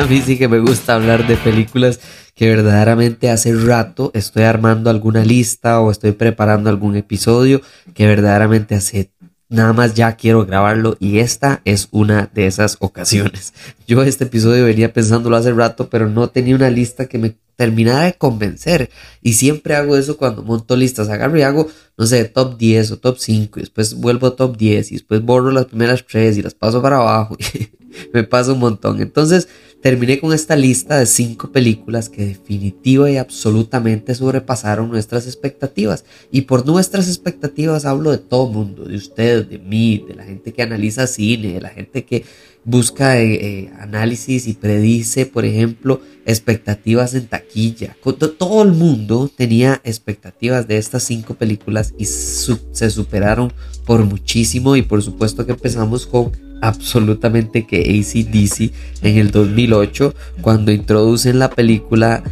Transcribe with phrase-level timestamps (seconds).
[0.00, 2.00] A mí sí que me gusta hablar de películas
[2.34, 7.60] que verdaderamente hace rato estoy armando alguna lista o estoy preparando algún episodio
[7.92, 9.10] que verdaderamente hace
[9.50, 13.52] nada más ya quiero grabarlo y esta es una de esas ocasiones.
[13.86, 18.04] Yo este episodio venía pensándolo hace rato, pero no tenía una lista que me terminara
[18.04, 18.88] de convencer.
[19.20, 21.10] Y siempre hago eso cuando monto listas.
[21.10, 24.56] Agarro y hago, no sé, top 10 o top 5 y después vuelvo a top
[24.56, 27.36] 10 y después borro las primeras 3 y las paso para abajo.
[28.12, 29.00] me paso un montón.
[29.00, 29.48] Entonces,
[29.80, 36.04] Terminé con esta lista de cinco películas que definitiva y absolutamente sobrepasaron nuestras expectativas.
[36.30, 40.52] Y por nuestras expectativas hablo de todo mundo, de ustedes, de mí, de la gente
[40.52, 42.24] que analiza cine, de la gente que
[42.62, 47.96] busca eh, eh, análisis y predice, por ejemplo, expectativas en taquilla.
[48.38, 53.50] Todo el mundo tenía expectativas de estas cinco películas y se superaron
[53.86, 54.76] por muchísimo.
[54.76, 58.72] Y por supuesto que empezamos con absolutamente que ACDC
[59.02, 62.22] en el 2008 cuando introducen la película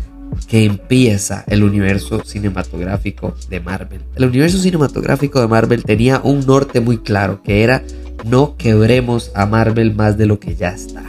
[0.47, 4.01] que empieza el universo cinematográfico de Marvel.
[4.17, 7.83] El universo cinematográfico de Marvel tenía un norte muy claro que era
[8.25, 11.05] no quebremos a Marvel más de lo que ya está.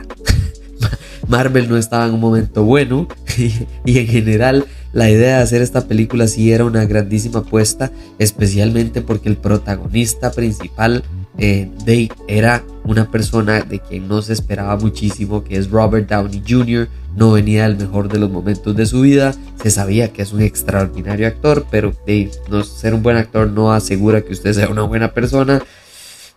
[1.27, 3.07] Marvel no estaba en un momento bueno
[3.85, 9.01] y, en general la idea de hacer esta película sí era una grandísima apuesta, especialmente
[9.01, 11.03] porque el protagonista principal
[11.39, 16.87] eh, era una persona de quien no se esperaba muchísimo, que es Robert Downey Jr.,
[17.15, 20.41] no venía del mejor de los momentos de su vida, se sabía que es un
[20.41, 24.83] extraordinario actor, pero Dave, no, ser un buen actor no asegura que usted sea una
[24.83, 25.61] buena persona.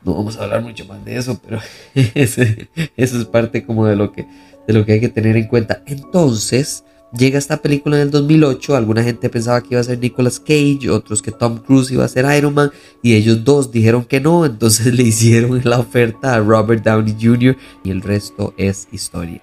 [0.04, 1.60] No vamos a hablar mucho más de eso, pero
[1.94, 2.42] eso
[2.96, 4.26] es parte como de lo que,
[4.66, 5.82] de lo que hay que tener en cuenta.
[5.86, 6.84] Entonces,
[7.16, 10.88] Llega esta película en el 2008, alguna gente pensaba que iba a ser Nicolas Cage,
[10.88, 14.46] otros que Tom Cruise iba a ser Iron Man y ellos dos dijeron que no,
[14.46, 17.56] entonces le hicieron la oferta a Robert Downey Jr.
[17.84, 19.42] y el resto es historia.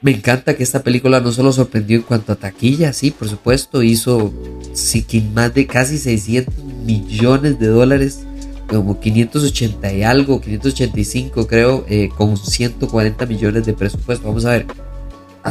[0.00, 3.82] Me encanta que esta película no solo sorprendió en cuanto a taquilla, sí, por supuesto,
[3.82, 4.32] hizo
[5.32, 6.54] más de casi 600
[6.84, 8.20] millones de dólares,
[8.68, 14.26] como 580 y algo, 585 creo, eh, con 140 millones de presupuesto.
[14.26, 14.66] Vamos a ver,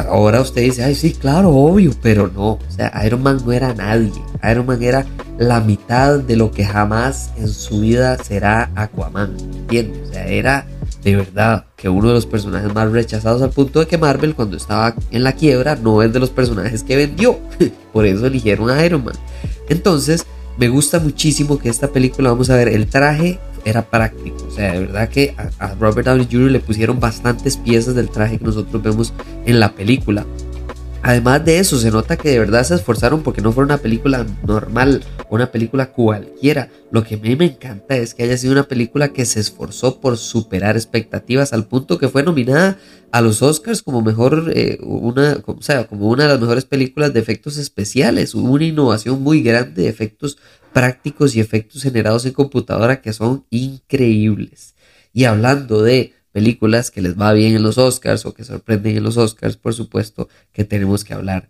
[0.02, 2.52] Ahora usted dice, ay, sí, claro, obvio, pero no.
[2.52, 4.12] O sea, Iron Man no era nadie.
[4.50, 5.04] Iron Man era
[5.38, 9.36] la mitad de lo que jamás en su vida será Aquaman.
[9.38, 10.08] ¿Entiendes?
[10.08, 10.66] O sea, era
[11.02, 14.56] de verdad que uno de los personajes más rechazados al punto de que Marvel, cuando
[14.56, 17.38] estaba en la quiebra, no es de los personajes que vendió.
[17.92, 19.14] Por eso eligieron a Iron Man.
[19.68, 20.26] Entonces,
[20.56, 24.44] me gusta muchísimo que esta película, vamos a ver, el traje era práctico.
[24.46, 26.50] O sea, de verdad que a, Robert Downey Jr.
[26.50, 29.12] le pusieron bastantes piezas del traje que nosotros vemos
[29.46, 30.26] en la película.
[31.02, 34.26] Además de eso, se nota que de verdad se esforzaron porque no fue una película
[34.44, 36.70] normal, una película cualquiera.
[36.90, 40.00] Lo que a mí me encanta es que haya sido una película que se esforzó
[40.00, 42.78] por superar expectativas al punto que fue nominada
[43.12, 47.12] a los Oscars como mejor, eh, una, o sea, como una de las mejores películas
[47.12, 48.34] de efectos especiales.
[48.34, 50.36] Hubo una innovación muy grande de efectos
[50.72, 54.74] prácticos y efectos generados en computadora que son increíbles.
[55.12, 59.02] Y hablando de películas que les va bien en los Oscars o que sorprenden en
[59.02, 61.48] los Oscars, por supuesto que tenemos que hablar.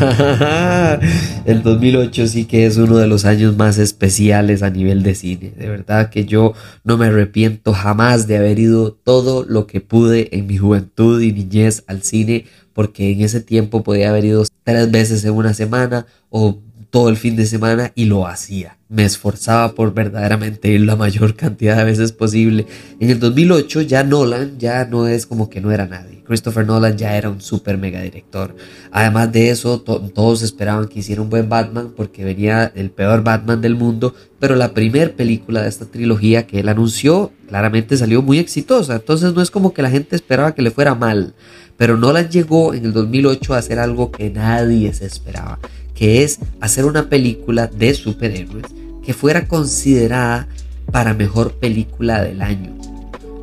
[1.44, 5.52] El 2008 sí que es uno de los años más especiales a nivel de cine.
[5.56, 10.36] De verdad que yo no me arrepiento jamás de haber ido todo lo que pude
[10.36, 14.90] en mi juventud y niñez al cine porque en ese tiempo podía haber ido tres
[14.90, 16.58] veces en una semana o
[16.90, 18.76] todo el fin de semana y lo hacía.
[18.88, 22.66] Me esforzaba por verdaderamente ir la mayor cantidad de veces posible.
[22.98, 26.24] En el 2008 ya Nolan ya no es como que no era nadie.
[26.24, 28.54] Christopher Nolan ya era un super mega director.
[28.90, 33.60] Además de eso, todos esperaban que hiciera un buen Batman porque venía el peor Batman
[33.60, 34.14] del mundo.
[34.38, 38.96] Pero la primera película de esta trilogía que él anunció claramente salió muy exitosa.
[38.96, 41.34] Entonces no es como que la gente esperaba que le fuera mal.
[41.80, 45.58] Pero Nolan llegó en el 2008 a hacer algo que nadie se esperaba,
[46.00, 48.64] que es hacer una película de superhéroes
[49.04, 50.48] que fuera considerada
[50.90, 52.74] para mejor película del año.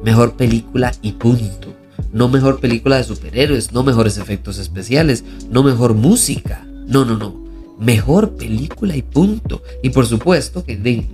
[0.03, 1.75] Mejor película y punto.
[2.11, 6.65] No mejor película de superhéroes, no mejores efectos especiales, no mejor música.
[6.87, 7.46] No, no, no.
[7.79, 9.61] Mejor película y punto.
[9.83, 11.05] Y por supuesto que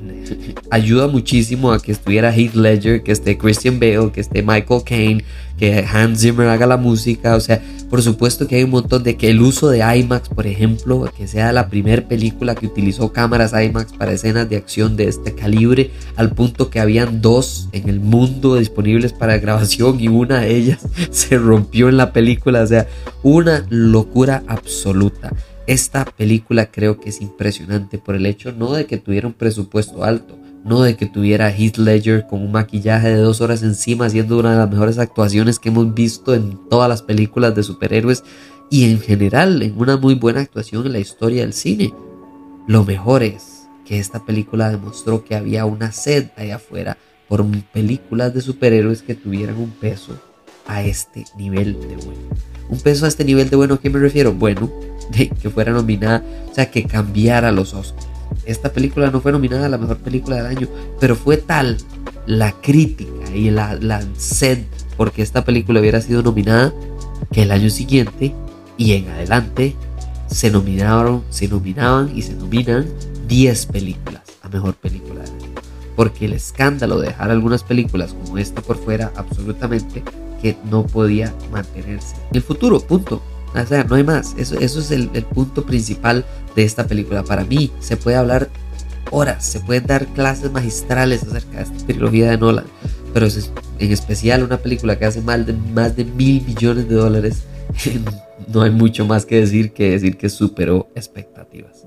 [0.72, 5.24] ayuda muchísimo a que estuviera Heath Ledger, que esté Christian Bale, que esté Michael Caine,
[5.58, 7.36] que Hans Zimmer haga la música.
[7.36, 10.48] O sea, por supuesto que hay un montón de que el uso de IMAX, por
[10.48, 15.08] ejemplo, que sea la primera película que utilizó cámaras IMAX para escenas de acción de
[15.10, 20.42] este calibre, al punto que habían dos en el mundo disponibles para grabación y una
[20.42, 20.80] de ellas
[21.12, 22.62] se rompió en la película.
[22.64, 22.88] O sea,
[23.22, 25.34] una locura absoluta.
[25.66, 30.04] Esta película creo que es impresionante por el hecho no de que tuviera un presupuesto
[30.04, 34.38] alto, no de que tuviera Heath Ledger con un maquillaje de dos horas encima haciendo
[34.38, 38.26] una de las mejores actuaciones que hemos visto en todas las películas de superhéroes
[38.70, 41.94] y en general en una muy buena actuación en la historia del cine.
[42.68, 46.98] Lo mejor es que esta película demostró que había una sed allá afuera
[47.30, 50.20] por películas de superhéroes que tuvieran un peso
[50.68, 52.22] a este nivel de bueno.
[52.70, 54.34] Un peso a este nivel de bueno, ¿a qué me refiero?
[54.34, 54.70] Bueno,
[55.12, 58.08] de que fuera nominada, o sea, que cambiara los Oscars.
[58.46, 60.68] Esta película no fue nominada a la mejor película del año,
[61.00, 61.78] pero fue tal
[62.26, 64.60] la crítica y la, la sed
[64.98, 66.74] porque esta película hubiera sido nominada
[67.32, 68.34] que el año siguiente
[68.78, 69.76] y en adelante
[70.28, 72.86] se nominaron, se nominaban y se nominan
[73.28, 75.54] 10 películas a mejor película del año.
[75.96, 80.04] Porque el escándalo de dejar algunas películas como esta por fuera absolutamente
[80.42, 82.16] que no podía mantenerse.
[82.32, 83.22] En el futuro, punto.
[83.56, 84.36] O sea, no hay más.
[84.38, 87.24] Eso, eso es el, punto principal de esta película.
[87.24, 88.50] Para mí se puede hablar
[89.12, 92.66] horas, se pueden dar clases magistrales acerca de esta trilogía de Nolan.
[93.14, 96.96] Pero es, en especial una película que hace más de, más de mil millones de
[96.96, 97.44] dólares.
[98.54, 101.86] no hay mucho más que decir que decir que superó expectativas.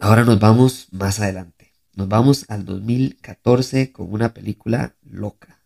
[0.00, 1.72] Ahora nos vamos más adelante.
[1.94, 5.60] Nos vamos al 2014 con una película loca.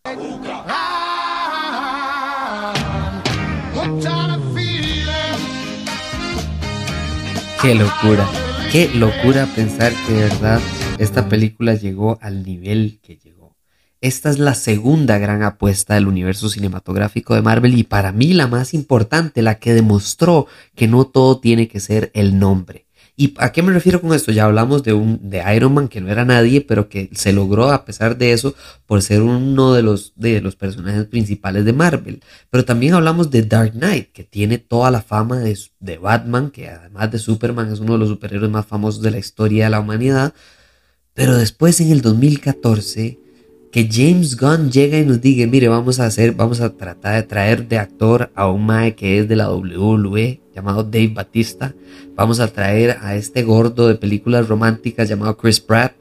[7.61, 8.25] Qué locura,
[8.71, 10.61] qué locura pensar que de verdad
[10.97, 13.57] esta película llegó al nivel que llegó.
[13.99, 18.47] Esta es la segunda gran apuesta del universo cinematográfico de Marvel y para mí la
[18.47, 22.85] más importante, la que demostró que no todo tiene que ser el nombre.
[23.19, 24.31] ¿Y a qué me refiero con esto?
[24.31, 27.69] Ya hablamos de un de Iron Man que no era nadie, pero que se logró
[27.69, 28.55] a pesar de eso
[28.85, 32.23] por ser uno de los, de los personajes principales de Marvel.
[32.49, 36.69] Pero también hablamos de Dark Knight, que tiene toda la fama de, de Batman, que
[36.69, 39.81] además de Superman es uno de los superhéroes más famosos de la historia de la
[39.81, 40.33] humanidad.
[41.13, 43.19] Pero después en el 2014
[43.71, 47.23] que James Gunn llega y nos diga, mire, vamos a hacer, vamos a tratar de
[47.23, 51.75] traer de actor a un mae que es de la WWE, llamado Dave Batista.
[52.15, 55.93] Vamos a traer a este gordo de películas románticas llamado Chris Pratt,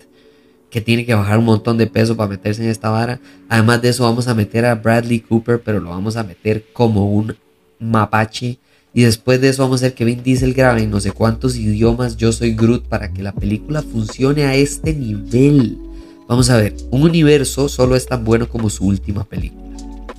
[0.71, 3.21] que tiene que bajar un montón de peso para meterse en esta vara.
[3.49, 7.13] Además de eso, vamos a meter a Bradley Cooper, pero lo vamos a meter como
[7.13, 7.37] un
[7.79, 8.59] mapache.
[8.95, 11.57] Y después de eso vamos a hacer que Vin Diesel grabe en no sé cuántos
[11.57, 15.79] idiomas Yo Soy Groot para que la película funcione a este nivel.
[16.29, 19.67] Vamos a ver, un universo solo es tan bueno como su última película.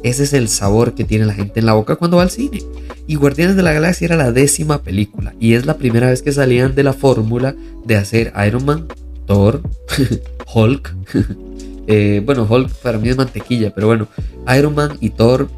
[0.01, 2.63] Ese es el sabor que tiene la gente en la boca cuando va al cine.
[3.05, 6.31] Y Guardianes de la Galaxia era la décima película y es la primera vez que
[6.31, 8.87] salían de la fórmula de hacer Iron Man,
[9.25, 9.61] Thor,
[10.53, 10.95] Hulk.
[11.91, 14.07] Eh, bueno, Hulk para mí es mantequilla, pero bueno,
[14.55, 15.49] Iron Man y Thor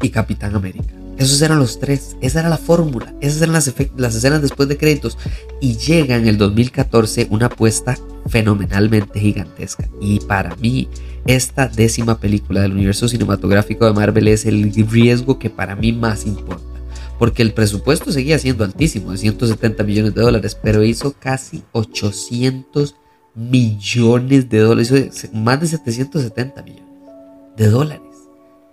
[0.00, 0.94] y Capitán América.
[1.20, 3.68] Esos eran los tres, esa era la fórmula, esas eran las,
[4.16, 5.18] escenas después de créditos.
[5.60, 9.86] Y llega en el 2014 una apuesta fenomenalmente gigantesca.
[10.00, 10.88] Y para mí,
[11.26, 16.24] esta décima película del universo cinematográfico de Marvel es el riesgo que para mí más
[16.24, 16.64] importa.
[17.18, 22.96] Porque el presupuesto seguía siendo altísimo, de 170 millones de dólares, pero hizo casi 800
[23.34, 26.84] millones de dólares, hizo más de 770 millones
[27.58, 28.09] de dólares.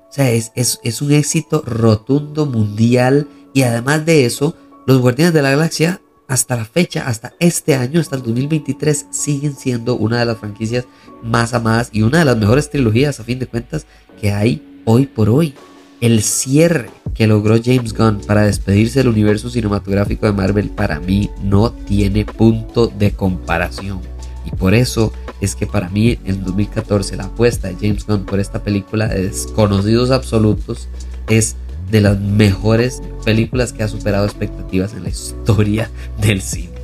[0.09, 5.41] O sea, es, es, un éxito rotundo mundial y además de eso, los Guardianes de
[5.41, 10.25] la Galaxia hasta la fecha, hasta este año, hasta el 2023, siguen siendo una de
[10.25, 10.85] las franquicias
[11.23, 13.85] más amadas y una de las mejores trilogías, a fin de cuentas,
[14.19, 15.53] que hay hoy por hoy.
[15.99, 21.29] El cierre que logró James Gunn para despedirse del universo cinematográfico de Marvel para mí
[21.41, 24.01] no tiene punto de comparación.
[24.45, 28.39] Y por eso es que para mí en 2014 la apuesta de James Gunn por
[28.39, 30.87] esta película de desconocidos absolutos
[31.29, 31.55] es
[31.91, 35.89] de las mejores películas que ha superado expectativas en la historia
[36.19, 36.77] del cine.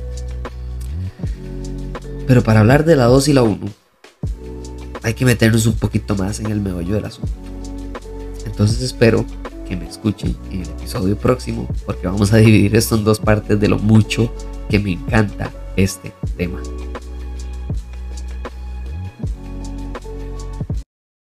[2.26, 3.58] Pero para hablar de la 2 y la 1,
[5.02, 7.32] hay que meternos un poquito más en el meollo del asunto.
[8.46, 9.24] Entonces espero
[9.68, 13.60] que me escuchen en el episodio próximo, porque vamos a dividir esto en dos partes
[13.60, 14.32] de lo mucho
[14.70, 16.60] que me encanta este tema.